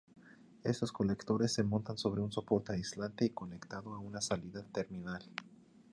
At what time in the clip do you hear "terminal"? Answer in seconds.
4.65-5.21